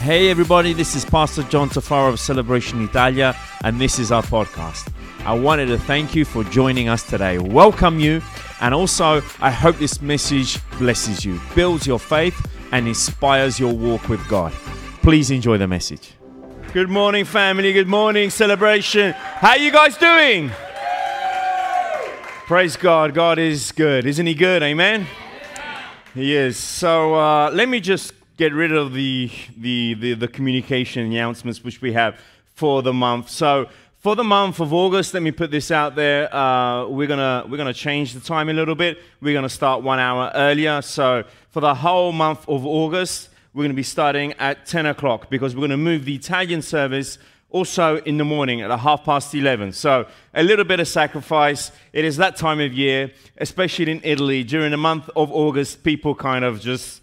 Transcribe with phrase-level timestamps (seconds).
[0.00, 4.92] Hey, everybody, this is Pastor John Tafaro of Celebration Italia, and this is our podcast.
[5.26, 8.22] I wanted to thank you for joining us today, welcome you,
[8.60, 12.40] and also I hope this message blesses you, builds your faith,
[12.70, 14.52] and inspires your walk with God.
[15.02, 16.12] Please enjoy the message.
[16.72, 17.72] Good morning, family.
[17.72, 19.12] Good morning, celebration.
[19.12, 20.52] How you guys doing?
[22.46, 23.14] Praise God.
[23.14, 24.06] God is good.
[24.06, 24.62] Isn't He good?
[24.62, 25.06] Amen.
[26.14, 26.56] He is.
[26.56, 31.82] So uh, let me just get rid of the, the, the, the communication announcements which
[31.82, 32.18] we have
[32.54, 33.28] for the month.
[33.28, 36.32] So for the month of August, let me put this out there.
[36.34, 38.98] Uh, we're gonna we're gonna change the time a little bit.
[39.20, 40.80] We're gonna start one hour earlier.
[40.82, 45.56] So for the whole month of August, we're gonna be starting at 10 o'clock because
[45.56, 47.18] we're gonna move the Italian service
[47.50, 49.72] also in the morning at a half past 11.
[49.72, 51.72] So a little bit of sacrifice.
[51.92, 54.44] It is that time of year, especially in Italy.
[54.44, 57.02] During the month of August, people kind of just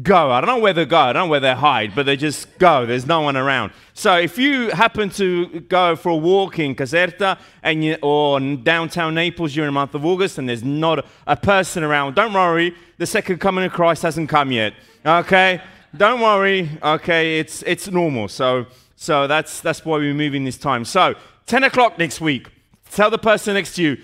[0.00, 0.30] go.
[0.30, 2.58] I don't know where they go, I don't know where they hide, but they just
[2.58, 2.86] go.
[2.86, 3.72] There's no one around.
[3.92, 9.14] So if you happen to go for a walk in Caserta and you, or downtown
[9.14, 13.06] Naples during the month of August and there's not a person around, don't worry, the
[13.06, 14.72] second coming of Christ hasn't come yet.
[15.04, 15.60] Okay?
[15.94, 16.70] Don't worry.
[16.82, 18.28] Okay, it's it's normal.
[18.28, 20.86] So so that's that's why we're moving this time.
[20.86, 21.14] So
[21.46, 22.48] 10 o'clock next week.
[22.90, 23.98] Tell the person next to you,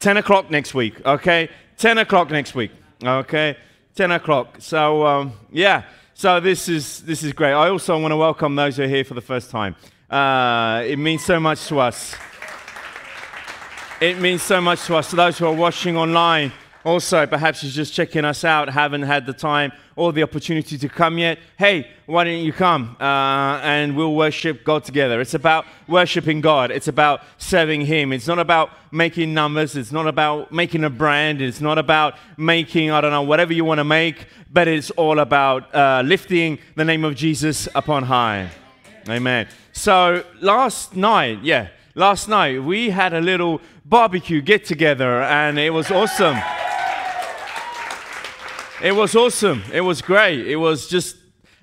[0.00, 1.04] 10 o'clock next week.
[1.04, 1.50] Okay?
[1.76, 2.70] 10 o'clock next week.
[3.02, 3.56] Okay?
[3.94, 4.56] 10 o'clock.
[4.58, 7.52] So, um, yeah, so this is, this is great.
[7.52, 9.76] I also want to welcome those who are here for the first time.
[10.10, 12.16] Uh, it means so much to us.
[14.00, 15.10] It means so much to us.
[15.10, 16.52] To those who are watching online,
[16.84, 20.88] also, perhaps you're just checking us out, haven't had the time or the opportunity to
[20.88, 21.38] come yet.
[21.56, 25.18] Hey, why don't you come uh, and we'll worship God together?
[25.22, 28.12] It's about worshiping God, it's about serving Him.
[28.12, 32.90] It's not about making numbers, it's not about making a brand, it's not about making,
[32.90, 36.84] I don't know, whatever you want to make, but it's all about uh, lifting the
[36.84, 38.50] name of Jesus upon high.
[39.08, 39.48] Amen.
[39.72, 45.70] So last night, yeah, last night we had a little barbecue get together and it
[45.70, 46.36] was awesome.
[48.84, 49.62] It was awesome.
[49.72, 50.46] It was great.
[50.46, 51.16] It was just,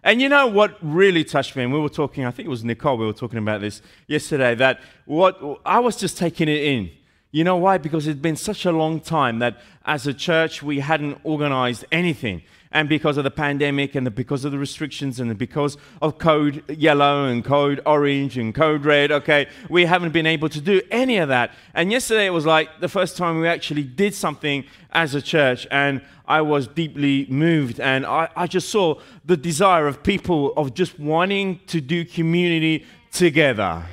[0.04, 1.62] and you know what really touched me?
[1.62, 4.56] And we were talking, I think it was Nicole, we were talking about this yesterday,
[4.56, 6.90] that what I was just taking it in.
[7.30, 7.78] You know why?
[7.78, 12.42] Because it'd been such a long time that as a church we hadn't organized anything
[12.72, 16.64] and because of the pandemic and the, because of the restrictions and because of code
[16.70, 21.18] yellow and code orange and code red, okay, we haven't been able to do any
[21.18, 21.52] of that.
[21.74, 25.68] And yesterday it was like the first time we actually did something as a church,
[25.72, 27.80] and I was deeply moved.
[27.80, 32.86] And I, I just saw the desire of people of just wanting to do community
[33.12, 33.84] together.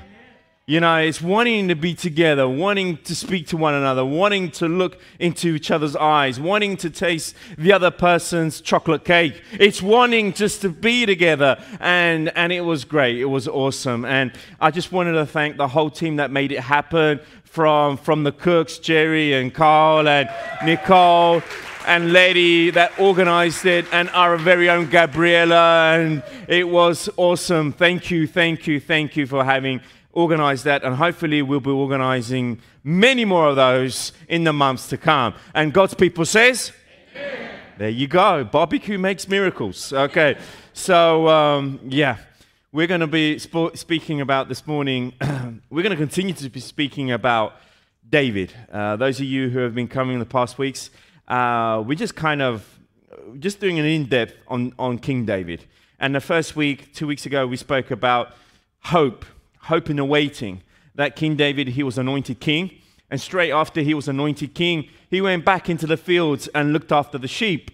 [0.69, 4.69] You know, it's wanting to be together, wanting to speak to one another, wanting to
[4.69, 9.41] look into each other's eyes, wanting to taste the other person's chocolate cake.
[9.53, 11.57] It's wanting just to be together.
[11.81, 13.17] And, and it was great.
[13.17, 14.05] It was awesome.
[14.05, 14.31] And
[14.61, 18.33] I just wanted to thank the whole team that made it happen from, from the
[18.33, 20.29] cooks, Jerry and Carl and
[20.63, 21.41] Nicole
[21.87, 25.99] and Lady that organized it, and our very own Gabriela.
[25.99, 27.73] And it was awesome.
[27.73, 29.81] Thank you, thank you, thank you for having
[30.13, 34.97] organize that, and hopefully, we'll be organizing many more of those in the months to
[34.97, 35.35] come.
[35.55, 36.73] And God's people says,
[37.15, 37.51] Amen.
[37.79, 38.45] There you go.
[38.45, 39.93] Barbecue makes miracles.
[39.93, 40.37] Okay.
[40.73, 42.17] So, um, yeah,
[42.73, 45.13] we're going to be sp- speaking about this morning,
[45.71, 47.55] we're going to continue to be speaking about
[48.09, 48.53] David.
[48.73, 50.91] Uh, those of you who have been coming in the past weeks,
[51.29, 52.79] uh, we're just kind of
[53.39, 55.65] just doing an in depth on, on King David.
[56.01, 58.35] And the first week, two weeks ago, we spoke about
[58.81, 59.25] hope
[59.63, 60.63] hope and awaiting
[60.95, 62.73] that King David, he was anointed king.
[63.11, 66.93] And straight after he was anointed king, he went back into the fields and looked
[66.93, 67.71] after the sheep.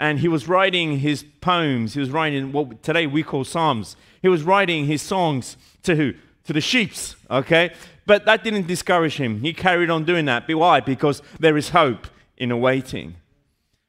[0.00, 1.94] And he was writing his poems.
[1.94, 3.94] He was writing what today we call Psalms.
[4.20, 6.14] He was writing his songs to who?
[6.44, 7.72] To the sheeps, okay?
[8.06, 9.40] But that didn't discourage him.
[9.40, 10.48] He carried on doing that.
[10.48, 10.80] Why?
[10.80, 13.14] Because there is hope in awaiting.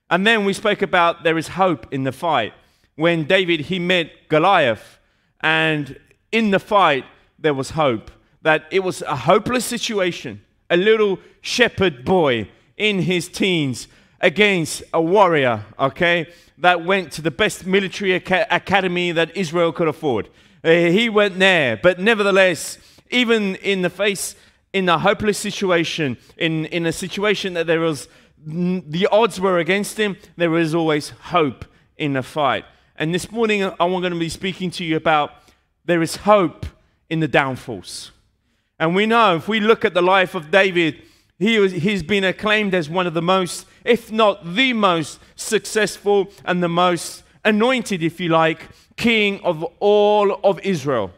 [0.09, 2.53] And then we spoke about there is hope in the fight.
[2.95, 4.99] When David, he met Goliath,
[5.41, 5.99] and
[6.31, 7.05] in the fight,
[7.43, 8.09] there was hope.
[8.41, 10.41] That it was a hopeless situation.
[10.69, 13.87] A little shepherd boy in his teens
[14.19, 19.87] against a warrior, okay, that went to the best military aca- academy that Israel could
[19.87, 20.29] afford.
[20.63, 22.77] Uh, he went there, but nevertheless,
[23.11, 24.35] even in the face,
[24.71, 28.07] in a hopeless situation, in, in a situation that there was,
[28.45, 31.65] the odds were against him, there was always hope
[31.97, 32.65] in the fight.
[32.95, 35.31] And this morning, I'm going to be speaking to you about
[35.85, 36.65] there is hope
[37.13, 38.11] in the downfalls.
[38.79, 41.03] And we know if we look at the life of David,
[41.37, 46.31] he was, he's been acclaimed as one of the most, if not the most successful
[46.43, 48.67] and the most anointed, if you like,
[48.97, 51.11] king of all of Israel.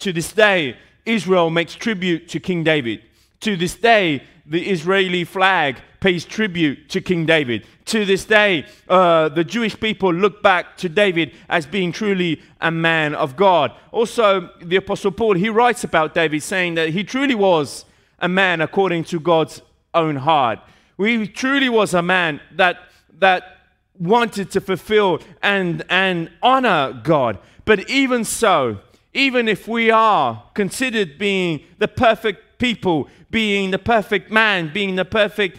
[0.00, 3.00] To this day, Israel makes tribute to King David.
[3.40, 7.66] To this day, the Israeli flag pays tribute to King David.
[7.86, 12.70] To this day, uh, the Jewish people look back to David as being truly a
[12.70, 13.72] man of God.
[13.92, 17.84] Also, the Apostle Paul, he writes about David saying that he truly was
[18.20, 19.62] a man according to God's
[19.94, 20.60] own heart.
[20.98, 22.78] He truly was a man that,
[23.18, 23.58] that
[23.98, 27.38] wanted to fulfill and, and honor God.
[27.64, 28.78] But even so,
[29.12, 35.04] even if we are considered being the perfect people, being the perfect man, being the
[35.04, 35.58] perfect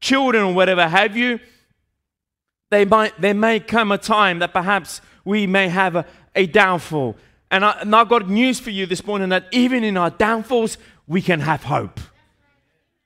[0.00, 1.40] children, or whatever have you,
[2.70, 7.16] they might, there may come a time that perhaps we may have a, a downfall.
[7.50, 10.76] And, I, and I've got news for you this morning that even in our downfalls,
[11.06, 12.00] we can have hope.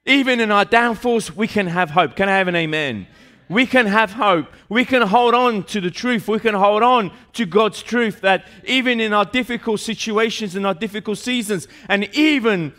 [0.04, 2.16] Even in our downfalls, we can have hope.
[2.16, 3.06] Can I have an amen?
[3.52, 4.46] we can have hope.
[4.68, 6.26] We can hold on to the truth.
[6.26, 10.74] We can hold on to God's truth that even in our difficult situations, in our
[10.74, 12.72] difficult seasons, and even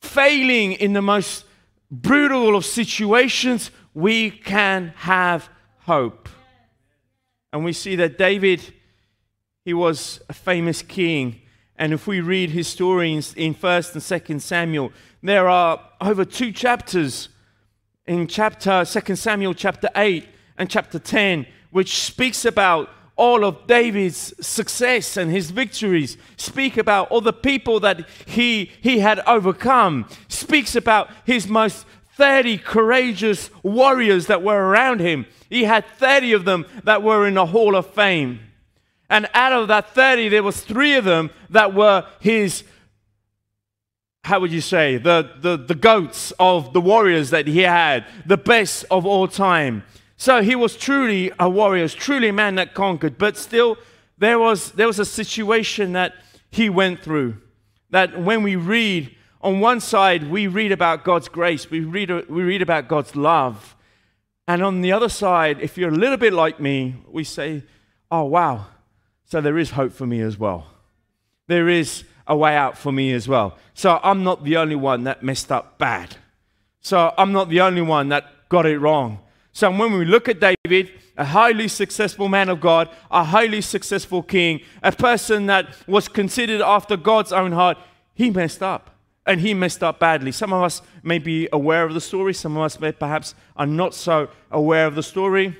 [0.00, 1.44] failing in the most
[1.90, 5.48] brutal of situations, we can have
[5.80, 6.28] hope.
[7.52, 8.74] And we see that David,
[9.64, 11.40] he was a famous king.
[11.76, 12.68] And if we read his
[13.34, 14.92] in 1st and 2nd Samuel,
[15.22, 17.28] there are over two chapters
[18.06, 20.26] in chapter 2 Samuel chapter 8
[20.58, 22.88] and chapter 10, which speaks about
[23.20, 29.00] all of David's success and his victories, speak about all the people that he, he
[29.00, 31.84] had overcome, speaks about his most
[32.16, 35.26] 30 courageous warriors that were around him.
[35.50, 38.40] He had 30 of them that were in the Hall of Fame.
[39.10, 42.64] And out of that 30, there was three of them that were his
[44.22, 48.36] how would you say, the, the, the goats of the warriors that he had, the
[48.36, 49.82] best of all time.
[50.20, 53.78] So he was truly a warrior, truly a man that conquered, but still
[54.18, 56.12] there was, there was a situation that
[56.50, 57.38] he went through.
[57.88, 62.42] That when we read, on one side, we read about God's grace, we read, we
[62.42, 63.74] read about God's love.
[64.46, 67.62] And on the other side, if you're a little bit like me, we say,
[68.10, 68.66] oh, wow,
[69.24, 70.66] so there is hope for me as well.
[71.46, 73.56] There is a way out for me as well.
[73.72, 76.16] So I'm not the only one that messed up bad.
[76.82, 79.20] So I'm not the only one that got it wrong.
[79.60, 84.22] So when we look at David, a highly successful man of God, a highly successful
[84.22, 87.76] king, a person that was considered after God's own heart,
[88.14, 88.88] he messed up.
[89.26, 90.32] And he messed up badly.
[90.32, 93.66] Some of us may be aware of the story, some of us may perhaps are
[93.66, 95.58] not so aware of the story.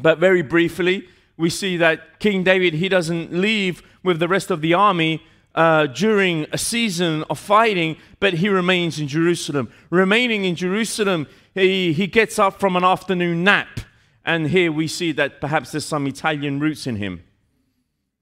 [0.00, 4.62] But very briefly, we see that King David, he doesn't leave with the rest of
[4.62, 5.22] the army
[5.54, 9.70] uh, during a season of fighting, but he remains in Jerusalem.
[9.90, 13.80] Remaining in Jerusalem, he, he gets up from an afternoon nap.
[14.24, 17.22] And here we see that perhaps there's some Italian roots in him.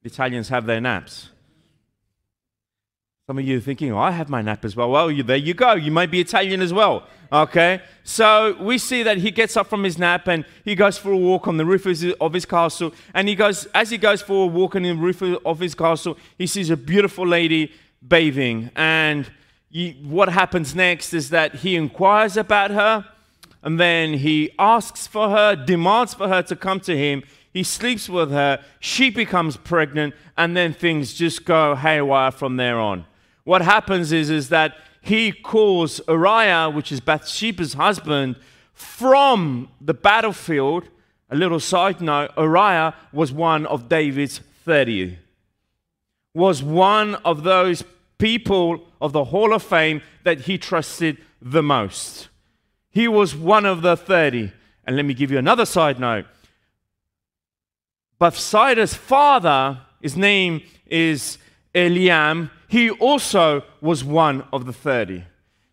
[0.02, 1.30] The Italians have their naps.
[3.26, 4.90] Some of you are thinking, oh, I have my nap as well.
[4.90, 5.74] Well, you, there you go.
[5.74, 7.06] You might be Italian as well.
[7.32, 7.80] Okay?
[8.04, 11.16] So we see that he gets up from his nap and he goes for a
[11.16, 11.86] walk on the roof
[12.20, 12.92] of his, castle.
[13.14, 16.16] And he goes, as he goes for a walk on the roof of his castle,
[16.36, 17.72] he sees a beautiful lady
[18.06, 18.70] bathing.
[18.74, 19.30] And
[19.70, 23.06] he, what happens next is that he inquires about her
[23.62, 27.22] and then he asks for her, demands for her to come to him.
[27.52, 32.78] He sleeps with her, she becomes pregnant, and then things just go haywire from there
[32.78, 33.04] on
[33.44, 38.36] what happens is, is that he calls Uriah, which is Bathsheba's husband,
[38.72, 40.88] from the battlefield.
[41.30, 45.18] A little side note Uriah was one of David's 30.
[46.34, 47.82] Was one of those
[48.18, 52.28] people of the Hall of Fame that he trusted the most.
[52.90, 54.52] He was one of the 30.
[54.84, 56.26] And let me give you another side note.
[58.18, 61.38] Bathsheba's father, his name is
[61.74, 65.24] Eliam, he also was one of the 30.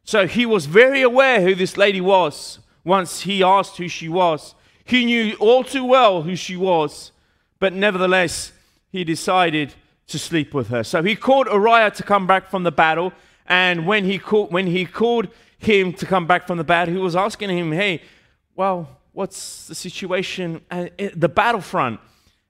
[0.04, 4.56] So he was very aware who this lady was once he asked who she was.
[4.84, 7.12] He knew all too well who she was,
[7.60, 8.52] but nevertheless,
[8.92, 9.76] he decided
[10.08, 10.84] to sleep with her.
[10.84, 13.14] So he called Uriah to come back from the battle,
[13.46, 15.28] and when he called, when he called
[15.60, 18.02] him to come back from the battle, he was asking him, Hey,
[18.56, 22.00] well, what's the situation at the battlefront?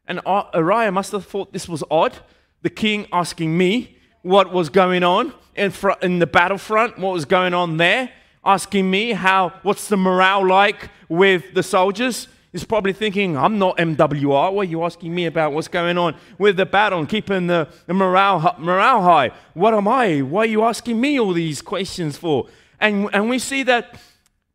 [0.07, 2.17] And uh, Uriah must have thought this was odd.
[2.61, 7.25] The king asking me what was going on in, front, in the battlefront, what was
[7.25, 8.11] going on there,
[8.45, 12.27] asking me how, what's the morale like with the soldiers.
[12.51, 14.53] He's probably thinking, I'm not MWR.
[14.53, 15.53] What are you asking me about?
[15.53, 19.31] What's going on with the battle and keeping the, the morale, morale high?
[19.53, 20.21] What am I?
[20.21, 22.47] Why are you asking me all these questions for?
[22.79, 23.99] And, and we see that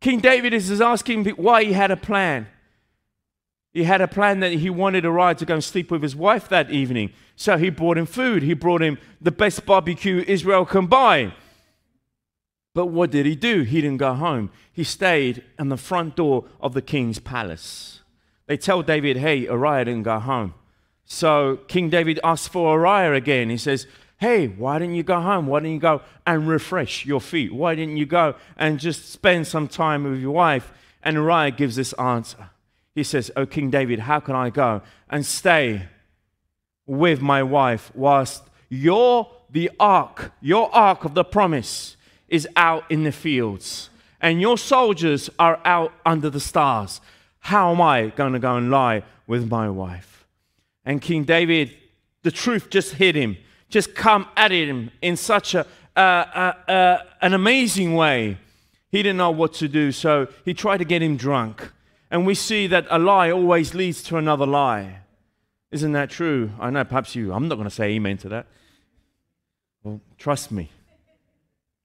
[0.01, 2.47] King David is asking why he had a plan.
[3.73, 6.47] He had a plan that he wanted Uriah to go and sleep with his wife
[6.49, 7.11] that evening.
[7.35, 8.43] So he brought him food.
[8.43, 11.33] He brought him the best barbecue Israel can buy.
[12.75, 13.61] But what did he do?
[13.61, 14.51] He didn't go home.
[14.71, 18.01] He stayed in the front door of the king's palace.
[18.45, 20.53] They tell David, hey, Uriah didn't go home.
[21.05, 23.49] So King David asks for Uriah again.
[23.49, 23.87] He says,
[24.17, 25.47] hey, why didn't you go home?
[25.47, 27.53] Why didn't you go and refresh your feet?
[27.53, 30.71] Why didn't you go and just spend some time with your wife?
[31.01, 32.49] And Uriah gives this answer.
[32.95, 35.87] He says, Oh, King David, how can I go and stay
[36.85, 41.95] with my wife whilst your the ark, your ark of the promise
[42.27, 47.01] is out in the fields and your soldiers are out under the stars.
[47.39, 50.25] How am I going to go and lie with my wife?
[50.85, 51.75] And King David,
[52.23, 53.37] the truth just hit him,
[53.69, 58.37] just come at him in such a, uh, uh, uh, an amazing way.
[58.89, 61.71] He didn't know what to do, so he tried to get him drunk.
[62.13, 64.99] And we see that a lie always leads to another lie.
[65.71, 66.51] Isn't that true?
[66.59, 68.45] I know perhaps you, I'm not going to say amen to that.
[69.81, 70.69] Well, trust me.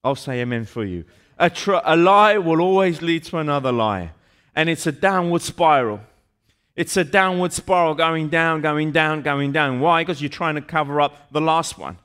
[0.05, 1.07] I'll say amen for you.
[1.39, 4.11] A, tr- a lie will always lead to another lie.
[4.55, 6.01] And it's a downward spiral.
[6.77, 9.81] It's a downward spiral going down, going down, going down.
[9.81, 10.03] Why?
[10.03, 11.97] Because you're trying to cover up the last one.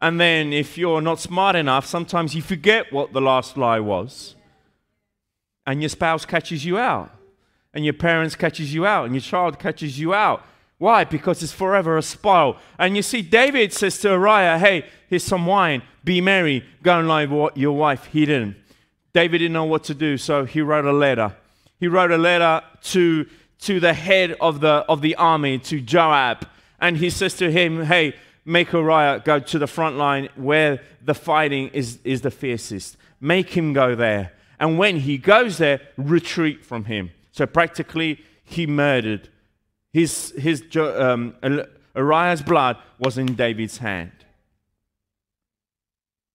[0.00, 4.34] And then if you're not smart enough, sometimes you forget what the last lie was.
[5.64, 7.12] And your spouse catches you out.
[7.74, 9.06] And your parents catches you out.
[9.06, 10.44] And your child catches you out.
[10.78, 11.04] Why?
[11.04, 12.56] Because it's forever a spiral.
[12.78, 15.82] And you see, David says to Uriah, Hey, here's some wine.
[16.02, 16.64] Be merry.
[16.82, 18.06] Go and lie with your wife.
[18.06, 18.56] He didn't.
[19.12, 21.36] David didn't know what to do, so he wrote a letter.
[21.78, 23.26] He wrote a letter to,
[23.60, 26.46] to the head of the, of the army, to Joab.
[26.80, 28.14] And he says to him, Hey,
[28.44, 32.96] make Uriah go to the front line where the fighting is, is the fiercest.
[33.20, 34.32] Make him go there.
[34.58, 37.10] And when he goes there, retreat from him.
[37.32, 39.28] So practically, he murdered
[39.92, 41.34] his, his, um,
[41.94, 44.12] Uriah's blood was in David's hand.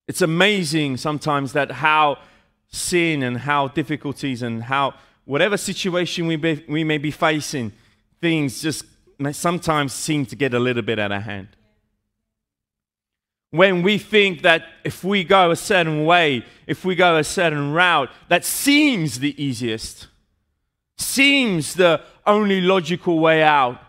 [0.07, 2.19] It's amazing sometimes that how
[2.69, 4.93] sin and how difficulties and how
[5.25, 7.73] whatever situation we, be, we may be facing,
[8.21, 8.85] things just
[9.31, 11.49] sometimes seem to get a little bit out of hand.
[13.49, 17.71] When we think that if we go a certain way, if we go a certain
[17.71, 20.07] route, that seems the easiest,
[20.97, 23.79] seems the only logical way out.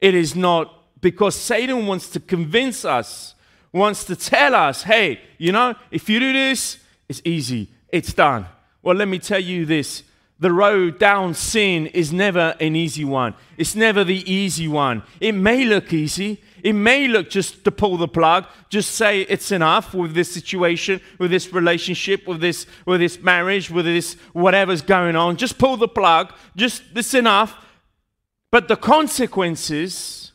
[0.00, 3.34] It is not because Satan wants to convince us,
[3.72, 8.46] wants to tell us, hey, you know, if you do this, it's easy, it's done.
[8.82, 10.02] Well, let me tell you this
[10.38, 13.34] the road down sin is never an easy one.
[13.56, 15.02] It's never the easy one.
[15.18, 16.42] It may look easy.
[16.66, 21.00] It may look just to pull the plug, just say it's enough with this situation,
[21.16, 25.36] with this relationship, with this, with this marriage, with this whatever's going on.
[25.36, 26.32] Just pull the plug.
[26.56, 27.54] Just this enough.
[28.50, 30.32] But the consequences,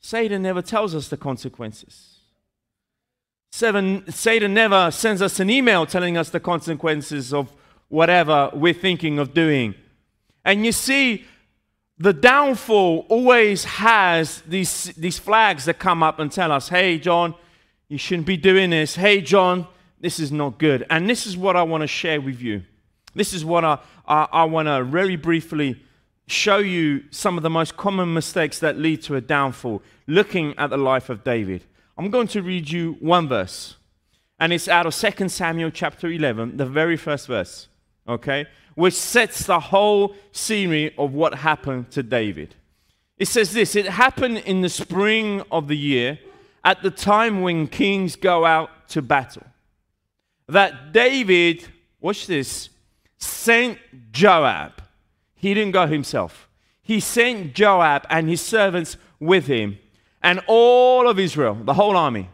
[0.00, 2.18] Satan never tells us the consequences.
[3.52, 7.52] Seven, Satan never sends us an email telling us the consequences of
[7.86, 9.76] whatever we're thinking of doing.
[10.44, 11.26] And you see,
[11.98, 17.34] the downfall always has these, these flags that come up and tell us, hey, John,
[17.88, 18.96] you shouldn't be doing this.
[18.96, 19.66] Hey, John,
[20.00, 20.84] this is not good.
[20.90, 22.62] And this is what I want to share with you.
[23.14, 25.80] This is what I, I, I want to very briefly
[26.26, 30.70] show you some of the most common mistakes that lead to a downfall, looking at
[30.70, 31.64] the life of David.
[31.96, 33.76] I'm going to read you one verse,
[34.40, 37.68] and it's out of 2 Samuel chapter 11, the very first verse
[38.08, 42.54] okay, which sets the whole scenery of what happened to David.
[43.18, 46.18] It says this it happened in the spring of the year,
[46.64, 49.46] at the time when kings go out to battle,
[50.48, 51.66] that David,
[52.00, 52.70] watch this,
[53.18, 53.78] sent
[54.12, 54.72] Joab.
[55.34, 56.48] He didn't go himself.
[56.82, 59.78] He sent Joab and his servants with him
[60.22, 62.30] and all of Israel, the whole army.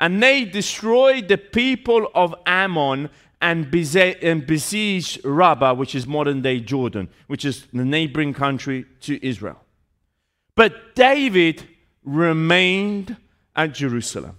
[0.00, 3.08] And they destroyed the people of Ammon
[3.44, 9.60] and, besieged Rabbah, which is modern day Jordan, which is the neighboring country to Israel.
[10.54, 11.68] But David
[12.02, 13.18] remained
[13.54, 14.38] at Jerusalem.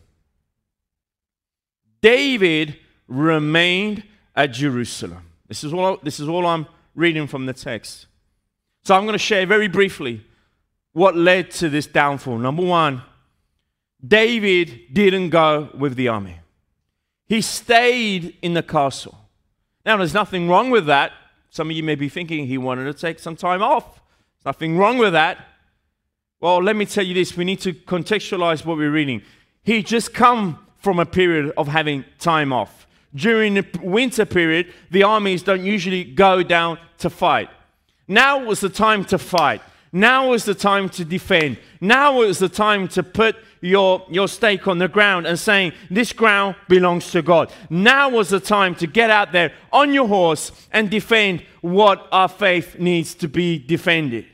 [2.01, 4.03] David remained
[4.35, 5.29] at Jerusalem.
[5.47, 8.07] This is all, this is all I'm reading from the text.
[8.83, 10.25] So I'm going to share very briefly
[10.93, 12.39] what led to this downfall.
[12.39, 13.03] Number one,
[14.05, 16.39] David didn't go with the army.
[17.27, 19.17] He stayed in the castle.
[19.85, 21.11] Now, there's nothing wrong with that.
[21.49, 24.01] Some of you may be thinking he wanted to take some time off.
[24.45, 25.37] Nothing wrong with that.
[26.39, 29.21] Well, let me tell you this we need to contextualize what we're reading.
[29.63, 32.85] He just come from a period of having time off.
[33.15, 37.49] During the winter period, the armies don't usually go down to fight.
[38.07, 39.61] Now was the time to fight.
[39.95, 41.57] Now is the time to defend.
[41.79, 46.11] Now is the time to put your, your stake on the ground and saying, This
[46.11, 47.49] ground belongs to God.
[47.69, 52.27] Now was the time to get out there on your horse and defend what our
[52.27, 54.25] faith needs to be defended.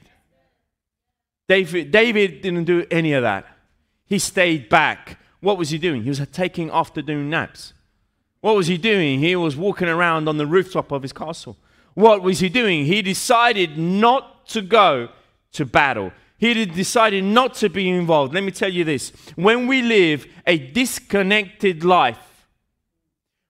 [1.47, 3.45] David, David didn't do any of that.
[4.07, 5.19] He stayed back.
[5.41, 6.01] What was he doing?
[6.01, 7.73] He was taking afternoon naps.
[8.39, 9.19] What was he doing?
[9.19, 11.55] He was walking around on the rooftop of his castle.
[11.93, 12.87] What was he doing?
[12.87, 15.09] He decided not to go
[15.53, 16.11] to battle.
[16.37, 18.33] He decided not to be involved.
[18.33, 22.17] Let me tell you this when we live a disconnected life,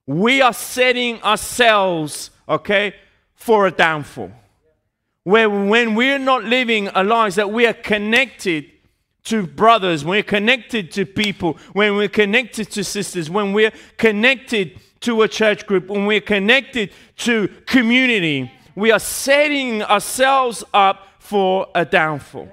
[0.05, 2.93] we are setting ourselves, okay,
[3.33, 4.31] for a downfall.
[5.23, 8.65] Where when we're not living a life that we are connected
[9.25, 15.21] to brothers, we're connected to people, when we're connected to sisters, when we're connected to
[15.21, 21.85] a church group, when we're connected to community, we are setting ourselves up for a
[21.85, 22.49] downfall.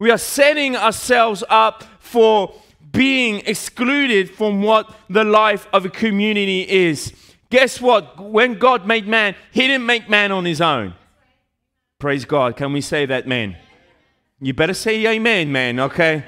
[0.00, 2.52] We are setting ourselves up for
[2.90, 7.12] being excluded from what the life of a community is.
[7.50, 8.18] Guess what?
[8.18, 10.94] When God made man, He didn't make man on His own.
[12.00, 12.56] Praise God.
[12.56, 13.56] Can we say that, man?
[14.40, 16.24] You better say amen, man, okay?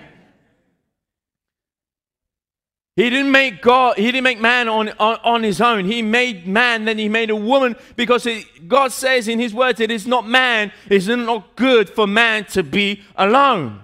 [2.97, 5.85] He didn't make God, he didn't make man on, on, on his own.
[5.85, 9.81] He made man, then he made a woman because it, God says in his words,
[9.81, 13.81] it is not man, it's not good for man to be alone.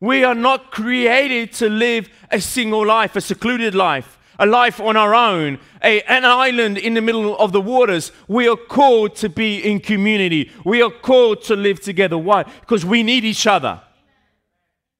[0.00, 4.96] We are not created to live a single life, a secluded life, a life on
[4.96, 8.10] our own, a, an island in the middle of the waters.
[8.26, 10.50] We are called to be in community.
[10.64, 12.18] We are called to live together.
[12.18, 12.42] Why?
[12.42, 13.80] Because we need each other.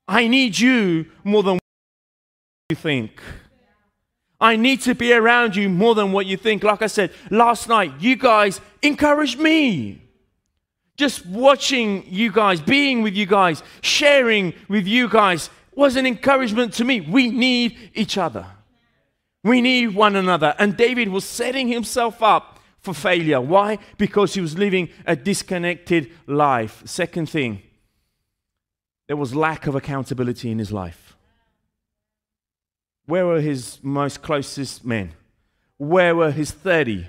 [0.06, 1.58] I need you more than
[2.70, 3.20] you think.
[4.40, 6.62] I need to be around you more than what you think.
[6.62, 10.00] Like I said last night, you guys encouraged me.
[10.96, 16.72] Just watching you guys, being with you guys, sharing with you guys was an encouragement
[16.74, 17.02] to me.
[17.02, 18.46] We need each other.
[19.42, 20.54] We need one another.
[20.58, 23.42] And David was setting himself up for failure.
[23.42, 23.78] Why?
[23.98, 26.82] Because he was living a disconnected life.
[26.86, 27.60] Second thing,
[29.06, 31.13] there was lack of accountability in his life.
[33.06, 35.12] Where were his most closest men?
[35.76, 37.06] Where were his 30?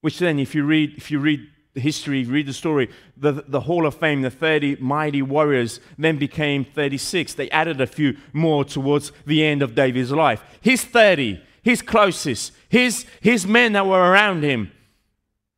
[0.00, 3.60] Which then, if you read, if you read the history, read the story, the, the
[3.60, 7.34] Hall of Fame, the 30 mighty warriors then became 36.
[7.34, 10.42] They added a few more towards the end of David's life.
[10.60, 14.72] His 30, his closest, his, his men that were around him.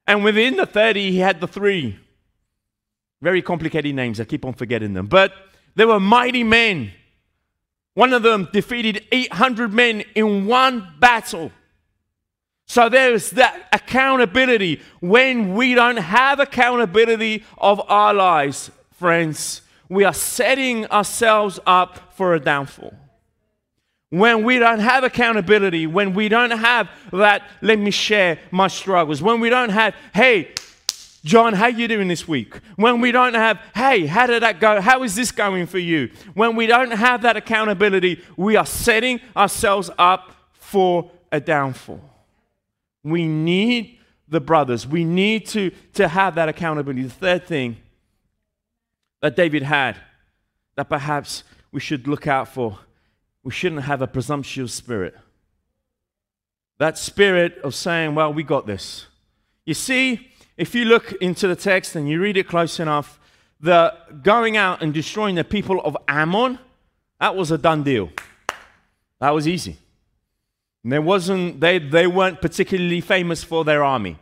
[0.06, 1.98] And within the 30, he had the three.
[3.20, 4.20] Very complicated names.
[4.20, 5.06] I keep on forgetting them.
[5.06, 5.32] But
[5.76, 6.90] they were mighty men
[7.94, 11.52] one of them defeated 800 men in one battle.
[12.66, 14.80] So there's that accountability.
[15.00, 22.34] When we don't have accountability of our lives, friends, we are setting ourselves up for
[22.34, 22.94] a downfall.
[24.08, 29.22] When we don't have accountability, when we don't have that, let me share my struggles,
[29.22, 30.54] when we don't have, hey,
[31.24, 32.58] John, how you doing this week?
[32.74, 34.80] When we don't have, hey, how did that go?
[34.80, 36.10] How is this going for you?
[36.34, 42.00] When we don't have that accountability, we are setting ourselves up for a downfall.
[43.04, 44.86] We need the brothers.
[44.86, 47.04] We need to, to have that accountability.
[47.04, 47.76] The third thing
[49.20, 49.98] that David had
[50.74, 52.78] that perhaps we should look out for,
[53.44, 55.14] we shouldn't have a presumptuous spirit.
[56.78, 59.06] That spirit of saying, well, we got this.
[59.64, 63.18] You see, if you look into the text and you read it close enough,
[63.60, 66.58] the going out and destroying the people of Ammon,
[67.20, 68.10] that was a done deal.
[69.20, 69.76] That was easy.
[70.82, 74.18] And there wasn't, they, they weren't particularly famous for their army.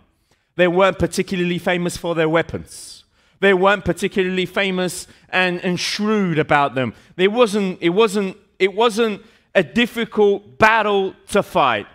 [0.57, 3.05] They weren't particularly famous for their weapons.
[3.41, 6.93] They weren't particularly famous and, and shrewd about them.
[7.17, 9.23] Wasn't, it, wasn't, it wasn't
[9.55, 11.87] a difficult battle to fight.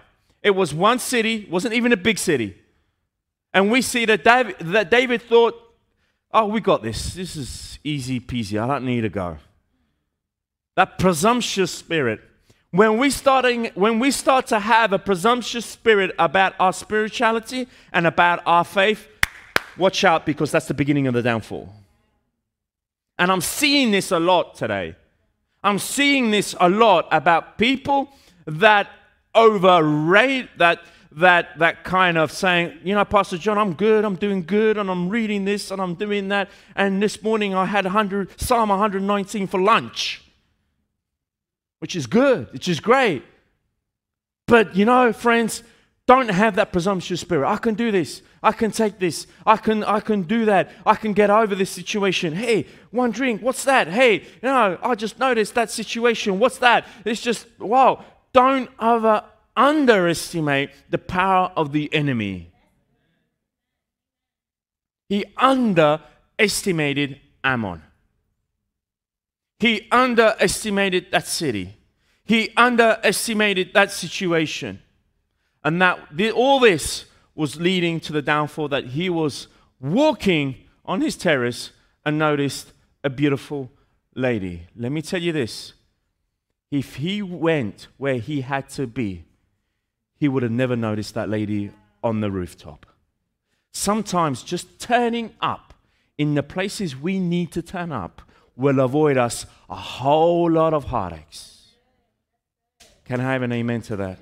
[0.42, 2.58] It was one city, wasn't even a big city.
[3.56, 5.56] And we see that David, that David thought,
[6.34, 7.14] oh, we got this.
[7.14, 8.62] This is easy peasy.
[8.62, 9.38] I don't need to go.
[10.76, 12.20] That presumptuous spirit.
[12.72, 18.06] When we, starting, when we start to have a presumptuous spirit about our spirituality and
[18.06, 19.08] about our faith,
[19.78, 21.74] watch out because that's the beginning of the downfall.
[23.18, 24.98] And I'm seeing this a lot today.
[25.64, 28.10] I'm seeing this a lot about people
[28.46, 28.90] that
[29.34, 30.82] overrate, that
[31.16, 34.90] that, that kind of saying, you know, Pastor John, I'm good, I'm doing good, and
[34.90, 36.50] I'm reading this and I'm doing that.
[36.76, 40.22] And this morning I had 100, Psalm 119 for lunch,
[41.80, 43.24] which is good, which is great.
[44.46, 45.64] But you know, friends,
[46.08, 47.50] Don't have that presumptuous spirit.
[47.50, 48.22] I can do this.
[48.44, 49.26] I can take this.
[49.44, 50.70] I can I can do that.
[50.86, 52.34] I can get over this situation.
[52.34, 53.42] Hey, one drink.
[53.42, 53.88] What's that?
[53.88, 56.38] Hey, you know, I just noticed that situation.
[56.38, 56.86] What's that?
[57.06, 58.06] It's just wow.
[58.34, 59.24] Don't over
[59.56, 62.52] underestimate the power of the enemy.
[65.08, 67.82] He underestimated Ammon.
[69.60, 71.78] He underestimated that city.
[72.24, 74.82] He underestimated that situation.
[75.64, 76.00] And that
[76.34, 79.48] all this was leading to the downfall that he was
[79.80, 81.72] walking on his terrace
[82.06, 83.72] and noticed a beautiful
[84.16, 84.68] lady.
[84.76, 85.74] Let me tell you this
[86.72, 89.26] if he went where he had to be,
[90.18, 91.72] he would have never noticed that lady
[92.04, 92.86] on the rooftop.
[93.72, 95.74] Sometimes just turning up
[96.18, 98.22] in the places we need to turn up
[98.56, 101.74] will avoid us a whole lot of heartaches.
[103.04, 104.20] Can I have an amen to that?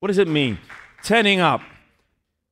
[0.00, 0.58] What does it mean?
[1.02, 1.62] Turning up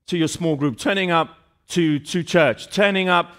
[0.07, 1.37] to your small group, turning up
[1.69, 3.33] to, to church, turning up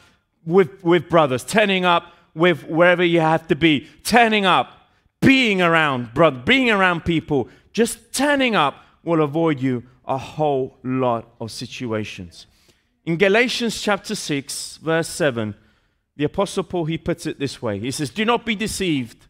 [0.45, 4.89] with, with brothers, turning up with wherever you have to be, turning up,
[5.21, 11.29] being around brother, being around people, just turning up will avoid you a whole lot
[11.41, 12.47] of situations.
[13.05, 15.53] In Galatians chapter 6, verse 7,
[16.15, 17.77] the Apostle Paul he puts it this way.
[17.77, 19.27] He says, Do not be deceived.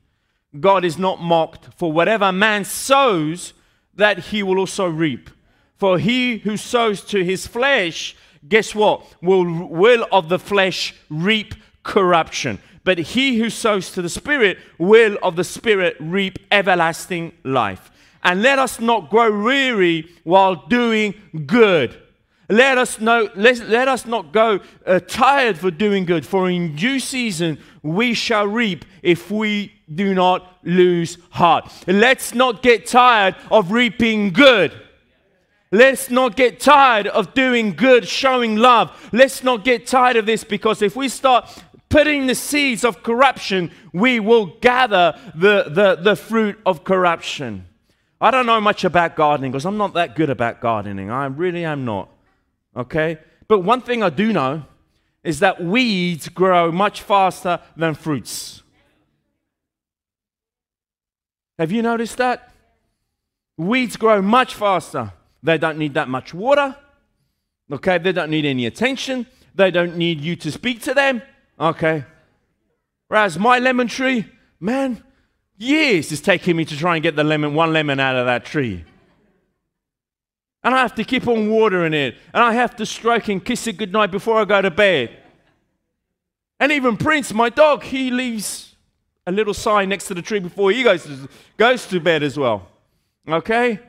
[0.59, 3.53] God is not mocked, for whatever man sows,
[3.95, 5.31] that he will also reap.
[5.75, 8.15] For he who sows to his flesh,
[8.47, 9.03] guess what?
[9.23, 12.59] Will, will of the flesh reap corruption.
[12.83, 17.89] But he who sows to the Spirit will of the Spirit reap everlasting life.
[18.25, 21.13] And let us not grow weary while doing
[21.45, 21.95] good.
[22.49, 26.75] Let us, know, let, let us not go uh, tired for doing good, for in
[26.75, 31.71] due season we shall reap if we do not lose heart.
[31.87, 34.73] Let's not get tired of reaping good.
[35.71, 39.09] Let's not get tired of doing good, showing love.
[39.11, 41.47] Let's not get tired of this because if we start
[41.89, 47.67] putting the seeds of corruption, we will gather the, the, the fruit of corruption.
[48.25, 51.11] I don't know much about gardening because I'm not that good about gardening.
[51.11, 52.09] I really am not.
[52.75, 53.19] Okay?
[53.47, 54.63] But one thing I do know
[55.23, 58.63] is that weeds grow much faster than fruits.
[61.59, 62.51] Have you noticed that?
[63.57, 65.13] Weeds grow much faster.
[65.43, 66.75] They don't need that much water.
[67.71, 69.27] Okay, they don't need any attention.
[69.53, 71.21] They don't need you to speak to them.
[71.59, 72.03] Okay.
[73.07, 74.25] Whereas my lemon tree,
[74.59, 75.03] man,
[75.57, 78.45] years it's taking me to try and get the lemon, one lemon out of that
[78.45, 78.83] tree.
[80.63, 82.15] And I have to keep on watering it.
[82.33, 85.15] And I have to stroke and kiss it goodnight before I go to bed.
[86.59, 88.75] And even Prince, my dog, he leaves
[89.27, 92.37] a little sign next to the tree before he goes to, goes to bed as
[92.37, 92.67] well.
[93.27, 93.79] Okay?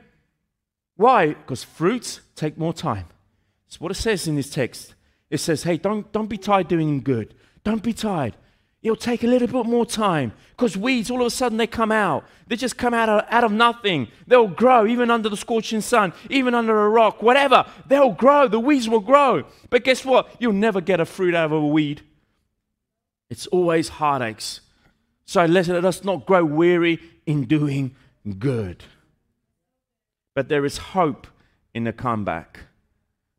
[0.95, 1.29] Why?
[1.29, 3.05] Because fruits take more time.
[3.67, 4.95] It's what it says in this text.
[5.29, 7.33] It says, hey, don't, don't be tired doing good.
[7.63, 8.35] Don't be tired.
[8.83, 11.91] It'll take a little bit more time because weeds, all of a sudden, they come
[11.91, 12.25] out.
[12.47, 14.07] They just come out of, out of nothing.
[14.27, 17.65] They'll grow even under the scorching sun, even under a rock, whatever.
[17.87, 18.47] They'll grow.
[18.47, 19.45] The weeds will grow.
[19.69, 20.33] But guess what?
[20.39, 22.01] You'll never get a fruit out of a weed.
[23.29, 24.61] It's always heartaches.
[25.25, 27.95] So let us not grow weary in doing
[28.39, 28.83] good.
[30.33, 31.27] But there is hope
[31.73, 32.59] in the comeback.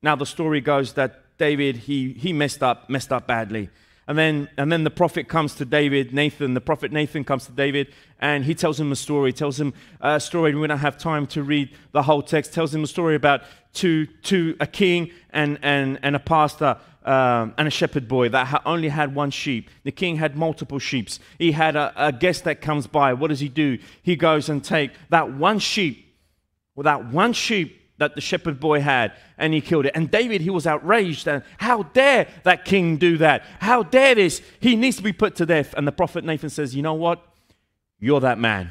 [0.03, 3.71] Now the story goes that David he he messed up, messed up badly.
[4.09, 7.53] And then, and then the prophet comes to David, Nathan, the prophet Nathan comes to
[7.53, 9.35] David, and he tells him a story.
[9.35, 10.55] Tells him a story.
[10.55, 12.55] We don't have time to read the whole text.
[12.55, 13.43] Tells him a story about
[13.75, 18.47] two, two a king and, and, and a pastor um, and a shepherd boy that
[18.47, 19.69] ha- only had one sheep.
[19.85, 21.11] The king had multiple sheep.
[21.39, 23.13] He had a, a guest that comes by.
[23.13, 23.79] What does he do?
[24.03, 26.17] He goes and take that one sheep,
[26.75, 29.93] well, that one sheep that the shepherd boy had, and he killed it.
[29.95, 31.29] And David, he was outraged.
[31.29, 33.45] And how dare that king do that?
[33.61, 34.41] How dare this?
[34.61, 35.75] He needs to be put to death.
[35.77, 37.23] And the prophet Nathan says, You know what?
[37.99, 38.71] You're that man.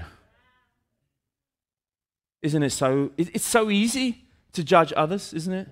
[2.41, 3.11] Isn't it so?
[3.17, 5.67] It's so easy to judge others, isn't it?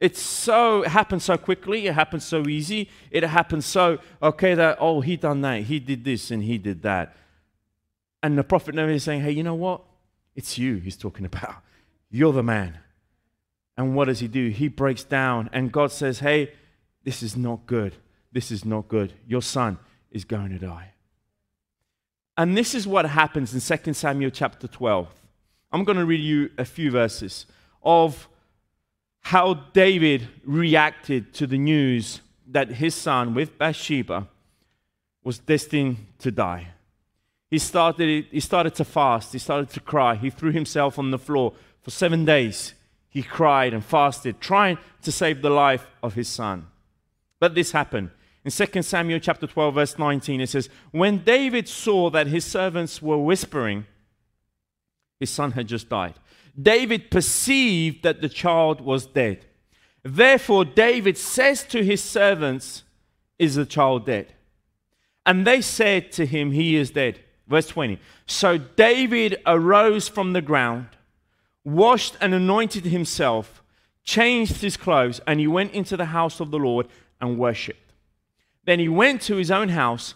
[0.00, 4.78] It's so, it happens so quickly, it happens so easy, it happens so, okay, that,
[4.80, 7.16] oh, he done that, he did this, and he did that.
[8.22, 9.82] And the prophet Nathan is saying, hey, you know what?
[10.36, 11.56] It's you he's talking about.
[12.10, 12.78] You're the man.
[13.76, 14.48] And what does he do?
[14.48, 16.52] He breaks down, and God says, hey,
[17.04, 17.94] this is not good.
[18.32, 19.12] This is not good.
[19.26, 19.78] Your son
[20.10, 20.92] is going to die.
[22.36, 25.08] And this is what happens in 2 Samuel chapter 12.
[25.72, 27.46] I'm going to read you a few verses
[27.82, 28.28] of
[29.20, 34.28] how David reacted to the news that his son, with Bathsheba,
[35.22, 36.68] was destined to die.
[37.50, 39.32] He started, he started to fast.
[39.32, 40.14] He started to cry.
[40.14, 41.54] He threw himself on the floor
[41.88, 42.74] For seven days,
[43.08, 46.66] he cried and fasted, trying to save the life of his son.
[47.40, 48.10] But this happened.
[48.44, 53.00] In 2 Samuel chapter 12, verse 19, it says, When David saw that his servants
[53.00, 53.86] were whispering,
[55.18, 56.12] his son had just died.
[56.60, 59.46] David perceived that the child was dead.
[60.02, 62.82] Therefore, David says to his servants,
[63.38, 64.34] Is the child dead?
[65.24, 67.20] And they said to him, He is dead.
[67.46, 67.98] Verse 20.
[68.26, 70.88] So David arose from the ground,
[71.64, 73.62] washed and anointed himself,
[74.04, 76.86] changed his clothes, and he went into the house of the Lord
[77.20, 77.92] and worshipped.
[78.64, 80.14] Then he went to his own house,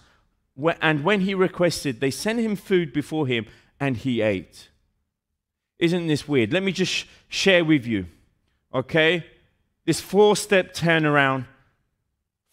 [0.81, 3.47] and when he requested, they sent him food before him,
[3.81, 4.69] and he ate.
[5.79, 6.53] Isn't this weird?
[6.53, 8.07] Let me just share with you,
[8.73, 9.27] okay?
[9.85, 11.47] This four step turnaround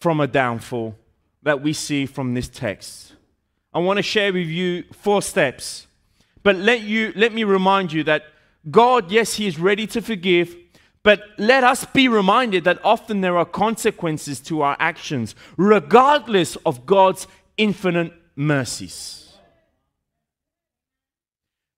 [0.00, 0.96] from a downfall
[1.42, 3.12] that we see from this text.
[3.72, 5.86] I want to share with you four steps.
[6.42, 8.24] But let you let me remind you that
[8.68, 10.56] God, yes, He is ready to forgive,
[11.02, 16.84] but let us be reminded that often there are consequences to our actions, regardless of
[16.84, 19.32] God's infinite mercies.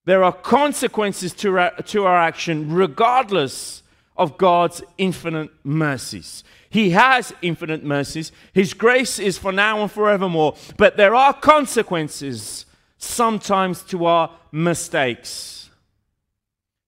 [0.05, 3.83] There are consequences to our, to our action, regardless
[4.17, 6.43] of God's infinite mercies.
[6.69, 8.33] He has infinite mercies.
[8.53, 10.57] His grace is for now and forevermore.
[10.77, 12.67] But there are consequences
[12.99, 15.62] sometimes to our mistakes.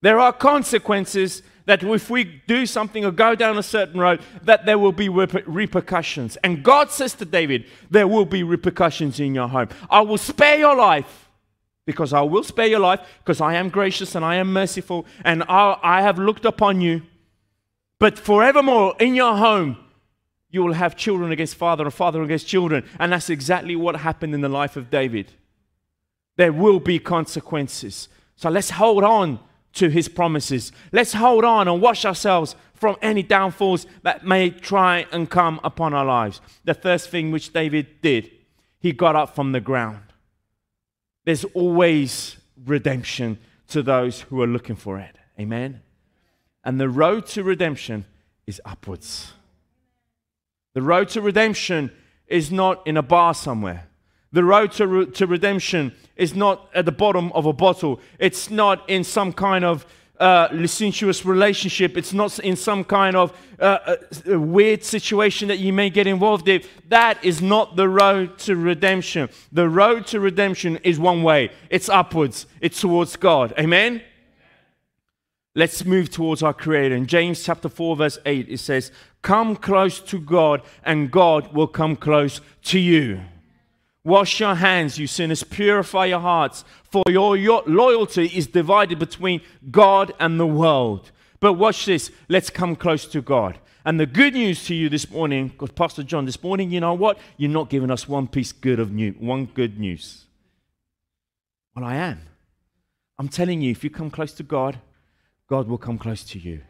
[0.04, 4.66] There are consequences that if we do something or go down a certain road, that
[4.66, 6.36] there will be repercussions.
[6.44, 9.70] And God says to David, There will be repercussions in your home.
[9.88, 11.30] I will spare your life
[11.86, 15.42] because I will spare your life because I am gracious and I am merciful and
[15.44, 17.00] I, I have looked upon you.
[17.98, 19.78] But forevermore in your home,
[20.50, 22.86] you will have children against father and father against children.
[22.98, 25.32] And that's exactly what happened in the life of David.
[26.36, 28.10] There will be consequences.
[28.36, 29.40] So let's hold on
[29.74, 30.72] to his promises.
[30.92, 35.94] Let's hold on and wash ourselves from any downfalls that may try and come upon
[35.94, 36.40] our lives.
[36.64, 38.30] The first thing which David did,
[38.78, 40.02] he got up from the ground.
[41.24, 45.16] There's always redemption to those who are looking for it.
[45.38, 45.82] Amen.
[46.64, 48.04] And the road to redemption
[48.46, 49.32] is upwards.
[50.74, 51.90] The road to redemption
[52.26, 53.88] is not in a bar somewhere.
[54.34, 58.00] The road to, re- to redemption is not at the bottom of a bottle.
[58.18, 59.86] It's not in some kind of
[60.18, 61.96] uh, licentious relationship.
[61.96, 66.48] It's not in some kind of uh, uh, weird situation that you may get involved
[66.48, 66.62] in.
[66.88, 69.28] That is not the road to redemption.
[69.52, 73.54] The road to redemption is one way it's upwards, it's towards God.
[73.56, 74.02] Amen?
[75.54, 76.96] Let's move towards our Creator.
[76.96, 78.90] In James chapter 4, verse 8, it says,
[79.22, 83.20] Come close to God, and God will come close to you.
[84.04, 85.42] Wash your hands, you sinners.
[85.42, 89.40] Purify your hearts, for your, your loyalty is divided between
[89.70, 91.10] God and the world.
[91.40, 92.10] But watch this.
[92.28, 93.58] Let's come close to God.
[93.86, 96.94] And the good news to you this morning, because Pastor John, this morning, you know
[96.94, 97.18] what?
[97.36, 100.24] You're not giving us one piece good of news, one good news.
[101.74, 102.20] Well, I am.
[103.18, 104.78] I'm telling you, if you come close to God,
[105.48, 106.62] God will come close to you.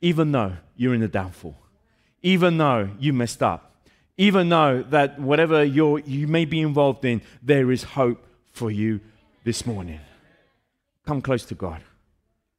[0.00, 1.56] Even though you're in the downfall,
[2.22, 3.75] even though you messed up,
[4.16, 9.00] even though that whatever you you may be involved in, there is hope for you
[9.44, 10.00] this morning.
[11.06, 11.82] Come close to God.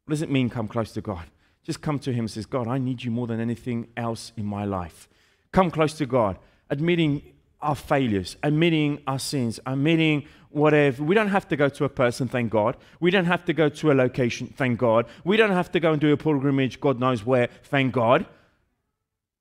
[0.05, 1.25] What does it mean, come close to God?
[1.63, 4.45] Just come to Him and says, God, I need you more than anything else in
[4.45, 5.09] my life.
[5.51, 6.37] Come close to God,
[6.69, 7.21] admitting
[7.61, 11.03] our failures, admitting our sins, admitting whatever.
[11.03, 12.77] We don't have to go to a person, thank God.
[12.99, 15.07] We don't have to go to a location, thank God.
[15.25, 18.25] We don't have to go and do a pilgrimage, God knows where, thank God.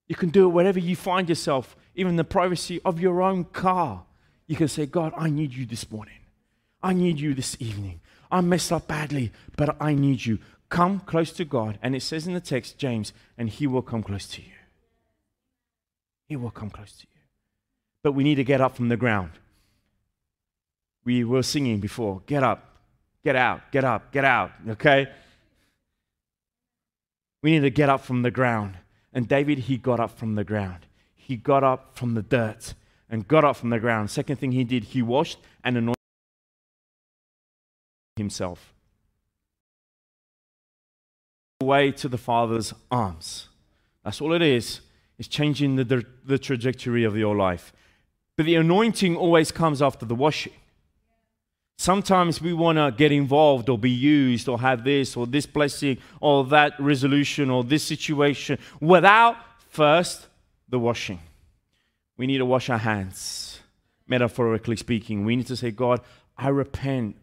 [0.08, 4.04] You can do it wherever you find yourself, even the privacy of your own car.
[4.46, 6.20] You can say, God, I need you this morning.
[6.82, 8.00] I need you this evening.
[8.30, 10.38] I messed up badly, but I need you.
[10.68, 11.78] Come close to God.
[11.82, 14.52] And it says in the text, James, and he will come close to you.
[16.28, 17.20] He will come close to you.
[18.02, 19.32] But we need to get up from the ground
[21.06, 22.68] we were singing before get up,
[23.24, 25.06] get out, get up, get out, okay?
[27.42, 28.76] We need to get up from the ground.
[29.14, 30.84] And David, he got up from the ground.
[31.26, 32.74] He got up from the dirt
[33.10, 34.12] and got up from the ground.
[34.12, 35.96] Second thing he did, he washed and anointed
[38.14, 38.72] himself.
[41.60, 43.48] Way to the Father's arms.
[44.04, 44.82] That's all it is.
[45.18, 47.72] It's changing the, the, the trajectory of your life.
[48.36, 50.52] But the anointing always comes after the washing.
[51.76, 55.98] Sometimes we want to get involved or be used or have this or this blessing
[56.20, 59.36] or that resolution or this situation without
[59.70, 60.28] first
[60.68, 61.20] the washing.
[62.16, 63.60] We need to wash our hands,
[64.06, 65.24] metaphorically speaking.
[65.24, 66.00] We need to say, God,
[66.36, 67.16] I repent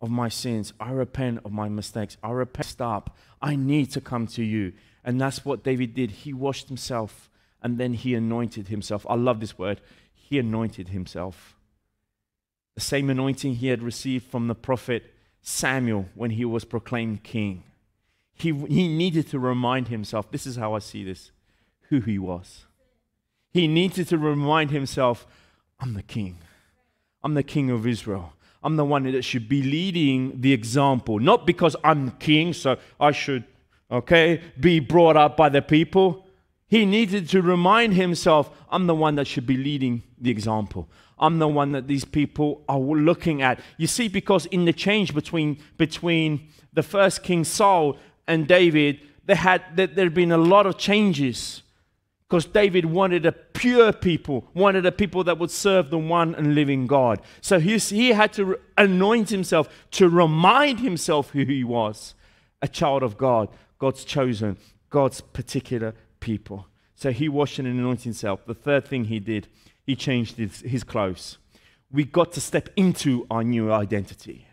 [0.00, 0.72] of my sins.
[0.78, 2.16] I repent of my mistakes.
[2.22, 2.66] I repent.
[2.66, 3.16] Stop.
[3.40, 4.72] I need to come to you.
[5.04, 6.10] And that's what David did.
[6.10, 7.30] He washed himself
[7.62, 9.06] and then he anointed himself.
[9.08, 9.80] I love this word.
[10.12, 11.56] He anointed himself.
[12.74, 17.62] The same anointing he had received from the prophet Samuel when he was proclaimed king.
[18.34, 21.30] He, he needed to remind himself this is how I see this
[21.88, 22.64] who he was.
[23.52, 25.26] He needed to remind himself
[25.80, 26.38] I'm the king.
[27.22, 28.32] I'm the king of Israel.
[28.62, 33.12] I'm the one that should be leading the example, not because I'm king, so I
[33.12, 33.44] should,
[33.90, 36.26] okay, be brought up by the people.
[36.66, 40.88] He needed to remind himself, I'm the one that should be leading the example.
[41.18, 43.60] I'm the one that these people are looking at.
[43.76, 49.36] You see, because in the change between, between the first King Saul and David, there
[49.36, 51.62] had there had been a lot of changes
[52.28, 56.54] because David wanted a pure people, wanted a people that would serve the one and
[56.54, 57.20] living God.
[57.40, 62.14] So he, he had to anoint himself to remind himself who he was
[62.62, 64.56] a child of God, God's chosen,
[64.88, 66.66] God's particular people.
[66.94, 68.46] So he washed and anointed himself.
[68.46, 69.48] The third thing he did,
[69.84, 71.36] he changed his, his clothes.
[71.92, 74.48] We got to step into our new identity.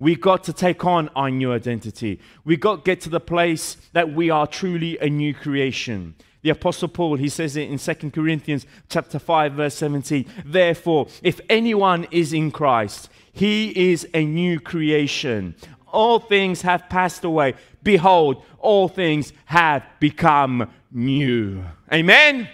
[0.00, 2.20] We got to take on our new identity.
[2.44, 6.14] We got to get to the place that we are truly a new creation.
[6.48, 10.24] The apostle Paul, he says it in 2 Corinthians chapter 5 verse 17.
[10.46, 15.56] Therefore, if anyone is in Christ, he is a new creation.
[15.88, 17.52] All things have passed away.
[17.82, 21.62] Behold, all things have become new.
[21.92, 22.48] Amen.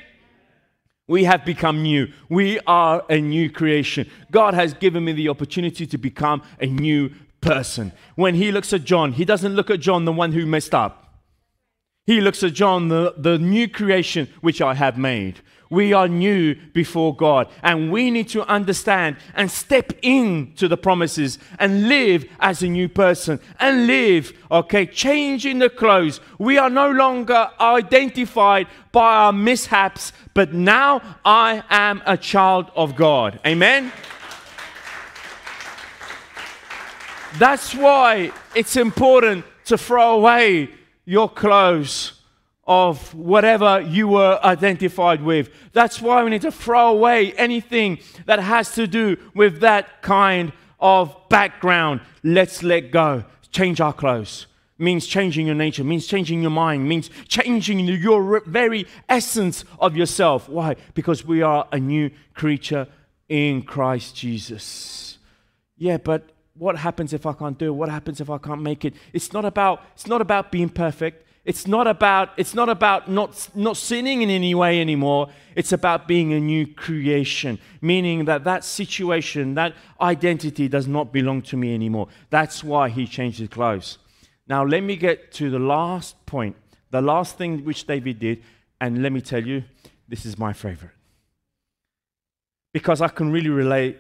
[1.07, 2.09] We have become new.
[2.29, 4.11] We are a new creation.
[4.33, 7.93] God has given me the opportunity to become a new person.
[8.17, 11.04] When he looks at John, he doesn't look at John, the one who messed up.
[12.07, 15.41] He looks at John, the, the new creation which I have made.
[15.71, 21.39] We are new before God, and we need to understand and step into the promises
[21.59, 26.21] and live as a new person and live, okay, changing the clothes.
[26.39, 32.95] We are no longer identified by our mishaps, but now I am a child of
[32.95, 33.41] God.
[33.47, 33.91] Amen.
[37.39, 40.69] That's why it's important to throw away
[41.05, 42.13] your clothes
[42.67, 45.51] of whatever you were identified with.
[45.73, 50.53] That's why we need to throw away anything that has to do with that kind
[50.81, 52.01] of background.
[52.23, 53.25] Let's let go.
[53.51, 54.47] Change our clothes.
[54.77, 60.49] Means changing your nature, means changing your mind, means changing your very essence of yourself.
[60.49, 60.75] Why?
[60.95, 62.89] Because we are a new creature
[63.29, 65.19] in Christ Jesus.
[65.77, 67.75] Yeah, but what happens if I can't do it?
[67.75, 68.95] What happens if I can't make it?
[69.13, 71.27] It's not about, it's not about being perfect.
[71.45, 75.29] It's not about, it's not, about not, not sinning in any way anymore.
[75.55, 81.43] It's about being a new creation, meaning that that situation, that identity does not belong
[81.43, 82.09] to me anymore.
[82.31, 83.99] That's why he changed his clothes.
[84.47, 86.57] Now, let me get to the last point,
[86.91, 88.43] the last thing which David did,
[88.81, 89.65] and let me tell you,
[90.09, 90.93] this is my favorite.
[92.73, 93.99] Because I can really relate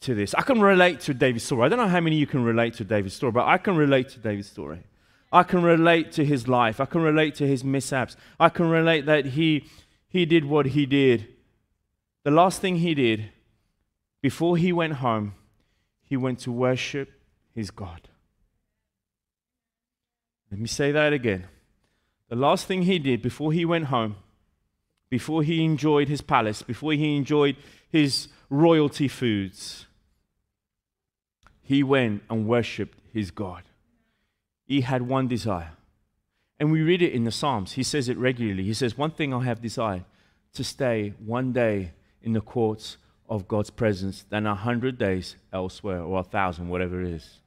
[0.00, 0.34] to this.
[0.34, 1.64] I can relate to David's story.
[1.64, 3.76] I don't know how many of you can relate to David's story, but I can
[3.76, 4.82] relate to David's story.
[5.32, 6.80] I can relate to his life.
[6.80, 8.16] I can relate to his mishaps.
[8.38, 9.64] I can relate that he,
[10.08, 11.26] he did what he did.
[12.24, 13.30] The last thing he did
[14.22, 15.34] before he went home,
[16.02, 17.10] he went to worship
[17.54, 18.08] his God.
[20.50, 21.46] Let me say that again.
[22.28, 24.16] The last thing he did before he went home,
[25.10, 27.56] before he enjoyed his palace, before he enjoyed
[27.88, 29.86] his royalty foods,
[31.62, 33.64] he went and worshiped his God.
[34.66, 35.72] He had one desire.
[36.58, 37.72] And we read it in the Psalms.
[37.72, 38.64] He says it regularly.
[38.64, 40.04] He says, One thing I have desired
[40.54, 42.96] to stay one day in the courts
[43.28, 47.40] of God's presence than a hundred days elsewhere, or a thousand, whatever it is.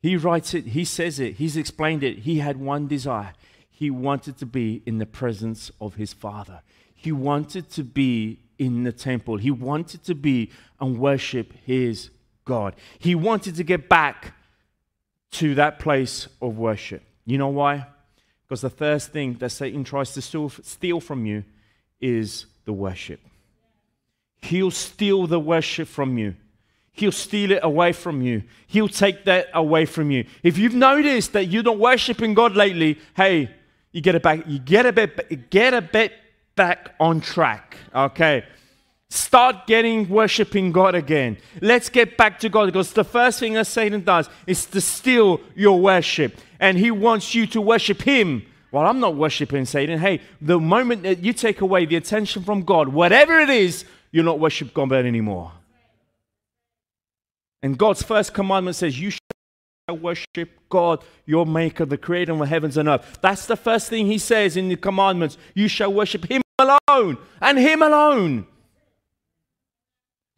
[0.00, 2.20] He writes it, he says it, he's explained it.
[2.20, 3.34] He had one desire.
[3.68, 6.62] He wanted to be in the presence of his Father.
[6.94, 9.38] He wanted to be in the temple.
[9.38, 12.10] He wanted to be and worship his
[12.44, 12.76] God.
[12.98, 14.34] He wanted to get back
[15.32, 17.02] to that place of worship.
[17.24, 17.86] You know why?
[18.42, 21.42] Because the first thing that Satan tries to steal from you
[22.00, 23.20] is the worship.
[24.42, 26.34] He'll steal the worship from you.
[26.92, 28.42] He'll steal it away from you.
[28.66, 30.26] He'll take that away from you.
[30.42, 33.50] If you've noticed that you're not worshiping God lately, hey,
[33.92, 34.46] you get it back.
[34.46, 36.12] You get a bit, get a bit
[36.60, 37.78] back on track.
[37.94, 38.44] Okay.
[39.08, 41.38] Start getting worshiping God again.
[41.62, 45.40] Let's get back to God because the first thing that Satan does is to steal
[45.56, 46.36] your worship.
[46.60, 48.44] And he wants you to worship him.
[48.72, 49.98] Well, I'm not worshiping Satan.
[49.98, 54.22] Hey, the moment that you take away the attention from God, whatever it is, you're
[54.22, 55.52] not worship God anymore.
[57.62, 62.76] And God's first commandment says, You shall worship God, your maker, the creator of heavens
[62.76, 63.18] and earth.
[63.22, 65.38] That's the first thing he says in the commandments.
[65.54, 68.46] You shall worship him alone and him alone.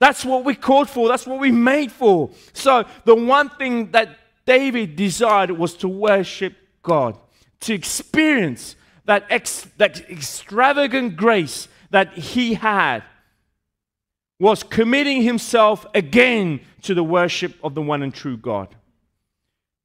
[0.02, 1.08] That's what we called for.
[1.08, 2.30] That's what we made for.
[2.52, 7.16] So, the one thing that David desired was to worship God,
[7.60, 13.04] to experience that, ex- that extravagant grace that he had,
[14.40, 18.74] was committing himself again to the worship of the one and true God.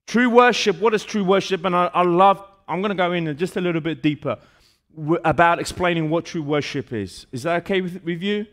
[0.08, 1.64] True worship, what is true worship?
[1.64, 4.40] And I, I love, I'm going to go in just a little bit deeper
[5.24, 7.28] about explaining what true worship is.
[7.32, 8.48] Is that okay with, with you?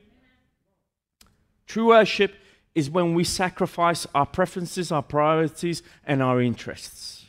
[1.67, 2.35] True worship
[2.75, 7.27] is when we sacrifice our preferences, our priorities, and our interests.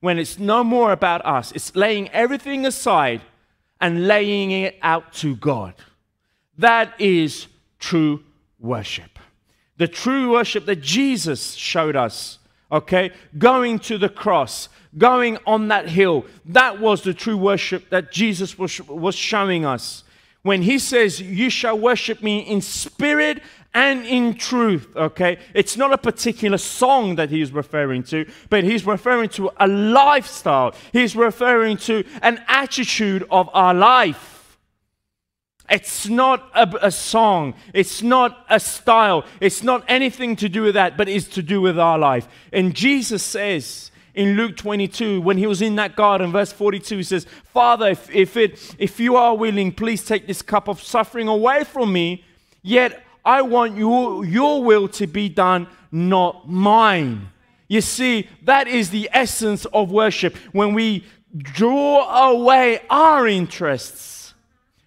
[0.00, 3.22] When it's no more about us, it's laying everything aside
[3.80, 5.74] and laying it out to God.
[6.58, 7.46] That is
[7.78, 8.22] true
[8.58, 9.18] worship.
[9.76, 12.38] The true worship that Jesus showed us,
[12.70, 13.12] okay?
[13.36, 18.58] Going to the cross, going on that hill, that was the true worship that Jesus
[18.58, 20.04] was, was showing us.
[20.42, 23.42] When he says, You shall worship me in spirit
[23.74, 25.38] and in truth, okay?
[25.52, 30.74] It's not a particular song that he's referring to, but he's referring to a lifestyle.
[30.92, 34.37] He's referring to an attitude of our life.
[35.70, 37.54] It's not a, a, song.
[37.74, 39.24] It's not a style.
[39.40, 42.26] It's not anything to do with that, but it's to do with our life.
[42.52, 47.02] And Jesus says in Luke 22, when he was in that garden, verse 42, he
[47.02, 51.28] says, Father, if, if, it, if you are willing, please take this cup of suffering
[51.28, 52.24] away from me.
[52.62, 57.28] Yet I want your, your will to be done, not mine.
[57.68, 60.34] You see, that is the essence of worship.
[60.52, 61.04] When we
[61.36, 64.17] draw away our interests,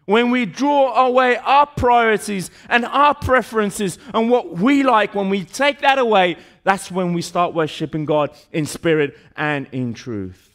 [0.06, 5.44] when we draw away our priorities and our preferences and what we like, when we
[5.44, 10.50] take that away, that's when we start worshiping God in spirit and in truth.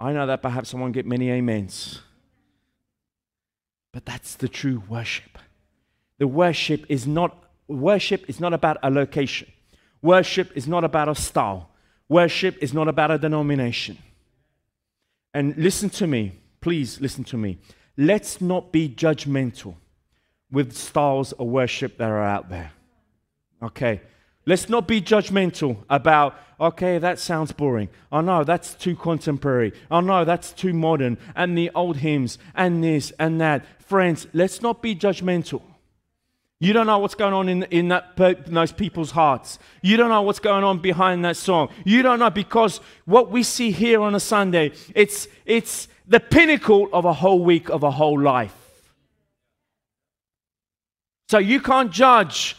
[0.00, 2.00] I know that perhaps I won't get many amens,
[3.92, 5.38] but that's the true worship.
[6.18, 7.36] The worship is not
[7.66, 9.48] worship is not about a location.
[10.00, 11.70] Worship is not about a style.
[12.08, 13.98] Worship is not about a denomination.
[15.34, 17.58] And listen to me, please listen to me.
[17.96, 19.74] Let's not be judgmental
[20.50, 22.72] with styles of worship that are out there.
[23.62, 24.00] Okay?
[24.46, 27.90] Let's not be judgmental about, okay, that sounds boring.
[28.10, 29.74] Oh no, that's too contemporary.
[29.90, 31.18] Oh no, that's too modern.
[31.36, 33.64] And the old hymns and this and that.
[33.82, 35.60] Friends, let's not be judgmental.
[36.60, 39.60] You don't know what's going on in, in, that, in those people's hearts.
[39.80, 41.68] You don't know what's going on behind that song.
[41.84, 46.88] You don't know because what we see here on a Sunday, it's, it's the pinnacle
[46.92, 48.54] of a whole week, of a whole life.
[51.28, 52.56] So you can't judge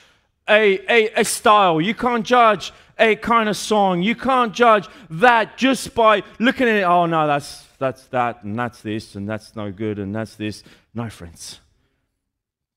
[0.47, 1.81] a, a, a style.
[1.81, 4.01] You can't judge a kind of song.
[4.01, 6.83] You can't judge that just by looking at it.
[6.83, 10.63] Oh, no, that's, that's that, and that's this, and that's no good, and that's this.
[10.93, 11.59] No, friends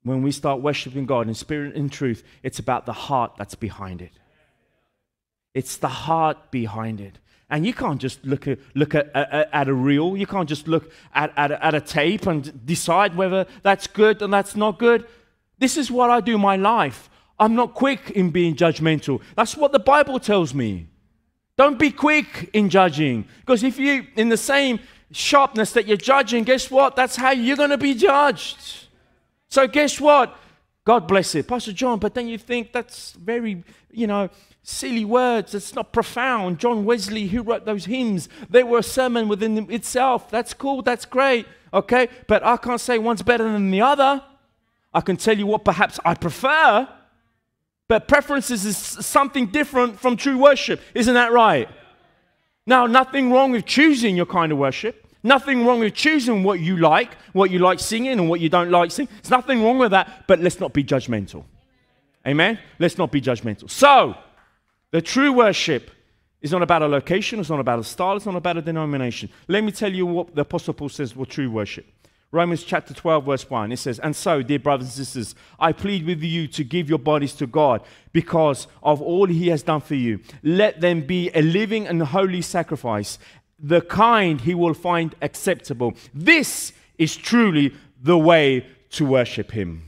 [0.04, 4.02] when we start worshiping God in spirit and truth, it's about the heart that's behind
[4.02, 4.12] it.
[5.54, 7.18] It's the heart behind it.
[7.50, 10.16] And you can't just look at, look at, at, a reel.
[10.16, 14.32] You can't just look at, at, at a tape and decide whether that's good and
[14.32, 15.06] that's not good.
[15.58, 17.10] This is what I do my life.
[17.38, 19.20] I'm not quick in being judgmental.
[19.36, 20.88] That's what the Bible tells me.
[21.58, 23.26] Don't be quick in judging.
[23.40, 24.80] Because if you, in the same
[25.10, 26.96] sharpness that you're judging, guess what?
[26.96, 28.81] That's how you're going to be judged.
[29.52, 30.34] So guess what?
[30.86, 31.98] God bless it, Pastor John.
[31.98, 34.30] But then you think that's very, you know,
[34.62, 35.54] silly words.
[35.54, 36.58] It's not profound.
[36.58, 40.30] John Wesley, who wrote those hymns, they were a sermon within itself.
[40.30, 40.80] That's cool.
[40.80, 41.44] That's great.
[41.74, 44.22] Okay, but I can't say one's better than the other.
[44.94, 46.88] I can tell you what perhaps I prefer.
[47.88, 50.80] But preferences is something different from true worship.
[50.94, 51.68] Isn't that right?
[52.66, 55.01] Now, nothing wrong with choosing your kind of worship.
[55.22, 58.70] Nothing wrong with choosing what you like, what you like singing, and what you don't
[58.70, 59.12] like singing.
[59.22, 61.44] There's nothing wrong with that, but let's not be judgmental.
[62.26, 62.58] Amen?
[62.78, 63.70] Let's not be judgmental.
[63.70, 64.16] So,
[64.90, 65.90] the true worship
[66.40, 69.30] is not about a location, it's not about a style, it's not about a denomination.
[69.46, 71.86] Let me tell you what the Apostle Paul says for true worship.
[72.32, 76.06] Romans chapter 12, verse 1, it says, And so, dear brothers and sisters, I plead
[76.06, 77.82] with you to give your bodies to God
[78.14, 80.18] because of all he has done for you.
[80.42, 83.18] Let them be a living and holy sacrifice,
[83.62, 85.94] the kind he will find acceptable.
[86.12, 89.84] This is truly the way to worship him.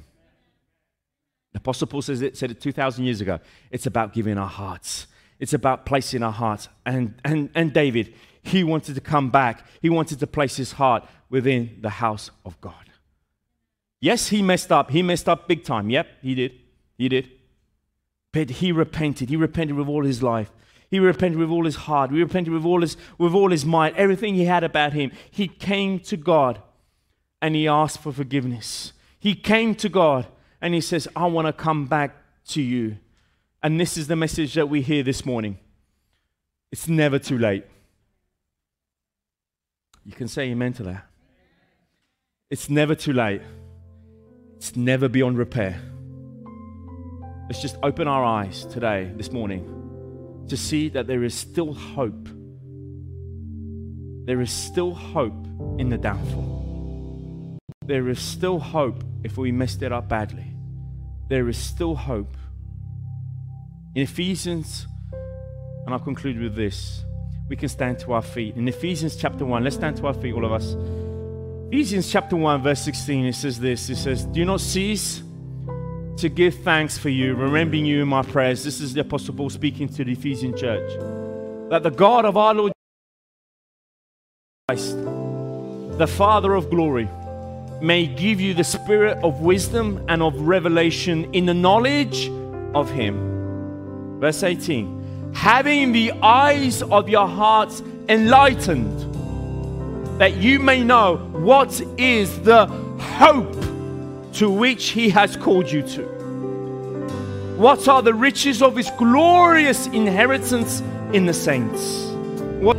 [1.53, 3.41] The Apostle Paul says it, said it 2,000 years ago.
[3.71, 5.07] It's about giving our hearts.
[5.39, 6.69] It's about placing our hearts.
[6.87, 9.67] And, and, and David, he wanted to come back.
[9.83, 12.75] He wanted to place his heart within the house of God.
[14.01, 14.91] Yes, he messed up.
[14.91, 15.91] He messed up big time.
[15.91, 16.53] Yep, he did.
[16.99, 17.31] He did.
[18.33, 19.29] But he repented.
[19.31, 20.51] He repented with all his life.
[20.95, 22.13] He repented with all his heart.
[22.13, 25.11] He repented with all his, with all his might, everything he had about him.
[25.29, 26.63] He came to God
[27.43, 28.93] and he asked for forgiveness.
[29.19, 30.29] He came to God
[30.61, 32.15] and he says, I want to come back
[32.51, 32.99] to you.
[33.61, 35.59] And this is the message that we hear this morning.
[36.71, 37.65] It's never too late.
[40.05, 41.07] You can say amen to that.
[42.51, 43.43] It's never too late.
[44.59, 45.77] It's never beyond repair.
[47.49, 49.84] Let's just open our eyes today, this morning,
[50.49, 52.29] to see that there is still hope.
[54.27, 55.47] There is still hope
[55.79, 57.59] in the downfall.
[57.87, 60.47] There is still hope if we messed it up badly.
[61.29, 62.37] There is still hope.
[63.95, 67.05] In Ephesians, and I'll conclude with this,
[67.49, 68.57] we can stand to our feet.
[68.57, 70.75] In Ephesians chapter 1, let's stand to our feet, all of us.
[71.69, 75.23] Ephesians chapter 1, verse 16, it says this it says, Do not cease
[76.19, 78.65] to give thanks for you, remembering you in my prayers.
[78.65, 80.91] This is the Apostle Paul speaking to the Ephesian church.
[81.71, 82.73] That the God of our Lord
[84.69, 84.97] Christ,
[85.99, 87.09] the Father of glory,
[87.81, 92.31] may give you the spirit of wisdom and of revelation in the knowledge
[92.75, 94.21] of Him.
[94.21, 95.03] Verse 18
[95.35, 99.01] having the eyes of your hearts enlightened,
[100.19, 102.67] that you may know what is the
[102.99, 103.64] hope
[104.35, 106.03] to which he has called you to.
[107.57, 110.81] What are the riches of his glorious inheritance
[111.13, 112.07] in the saints?
[112.61, 112.77] What,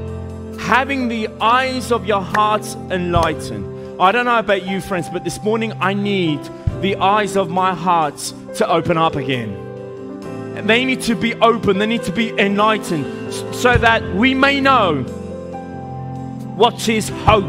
[0.60, 4.02] having the eyes of your hearts enlightened.
[4.02, 6.42] I don't know about you, friends, but this morning I need
[6.82, 8.18] the eyes of my heart
[8.56, 9.62] to open up again.
[10.68, 15.04] They need to be open, they need to be enlightened so that we may know
[16.58, 17.46] what is hope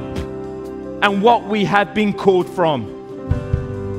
[1.02, 2.95] and what we have been called from.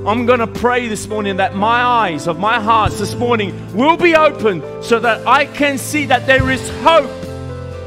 [0.07, 3.97] I'm going to pray this morning that my eyes of my heart this morning will
[3.97, 7.11] be open so that I can see that there is hope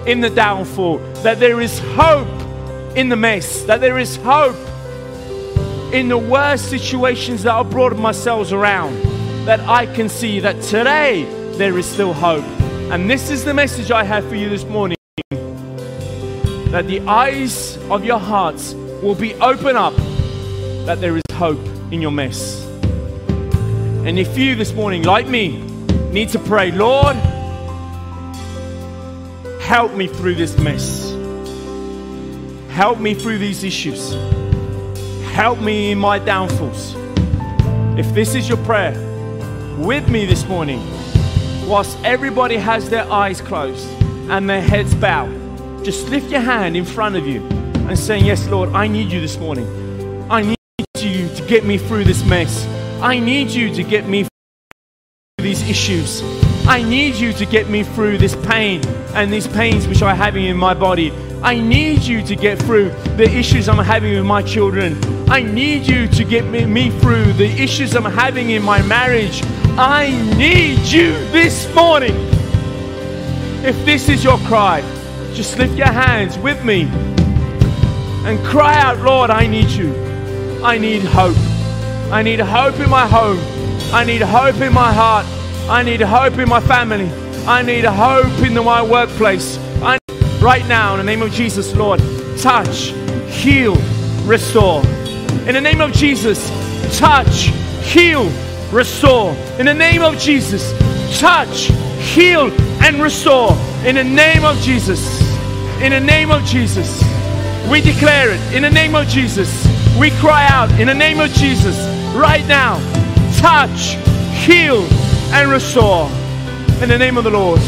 [0.07, 2.29] in the downfall, that there is hope
[2.95, 4.55] in the mess, that there is hope
[5.95, 9.01] in the worst situations that I brought myself around,
[9.47, 11.25] that I can see that today
[11.57, 12.45] there is still hope.
[12.93, 14.99] And this is the message I have for you this morning
[16.71, 19.97] that the eyes of your hearts will be open up,
[20.85, 22.65] that there is hope in your mess.
[24.07, 25.63] And if you this morning, like me,
[26.11, 27.17] need to pray, Lord,
[29.61, 31.11] help me through this mess.
[32.71, 34.15] Help me through these issues.
[35.33, 36.95] Help me in my downfalls.
[37.99, 38.95] If this is your prayer,
[39.79, 40.81] with me this morning,
[41.67, 43.89] whilst everybody has their eyes closed
[44.31, 47.41] and their heads bowed, just lift your hand in front of you
[47.89, 49.67] and saying, Yes, Lord, I need you this morning.
[50.31, 50.60] I need
[51.51, 52.65] get me through this mess.
[53.03, 56.23] I need you to get me through these issues.
[56.69, 58.87] I need you to get me through this pain
[59.17, 61.11] and these pains which I'm having in my body.
[61.43, 64.97] I need you to get through the issues I'm having with my children.
[65.29, 69.43] I need you to get me, me through the issues I'm having in my marriage.
[69.77, 72.15] I need you this morning.
[73.65, 74.83] If this is your cry,
[75.35, 76.83] just lift your hands with me
[78.25, 80.10] and cry out, Lord, I need you.
[80.63, 81.37] I need hope.
[82.13, 83.39] I need hope in my home.
[83.95, 85.25] I need hope in my heart.
[85.71, 87.11] I need hope in my family.
[87.47, 89.57] I need hope in my workplace.
[89.83, 89.99] I
[90.43, 91.99] right now, in the name of Jesus, Lord,
[92.37, 92.93] touch,
[93.29, 93.75] heal,
[94.27, 94.83] restore.
[95.47, 96.51] In the name of Jesus,
[96.99, 97.51] touch,
[97.83, 98.31] heal,
[98.71, 99.33] restore.
[99.59, 100.73] In the name of Jesus,
[101.19, 101.71] touch,
[102.03, 102.51] heal,
[102.83, 103.53] and restore.
[103.87, 105.23] In the name of Jesus.
[105.81, 107.03] In the name of Jesus.
[107.71, 108.55] We declare it.
[108.55, 109.80] In the name of Jesus.
[109.99, 111.77] We cry out in the name of Jesus
[112.15, 112.79] right now.
[113.39, 113.97] Touch,
[114.45, 114.83] heal,
[115.33, 116.09] and restore.
[116.83, 117.61] In the name of the Lord.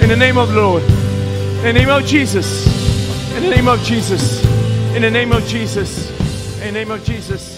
[0.00, 0.82] In the name of the Lord.
[0.82, 2.66] In the name of Jesus.
[3.34, 4.44] In the name of Jesus.
[4.94, 6.10] In the name of Jesus.
[6.60, 7.57] In the name of Jesus.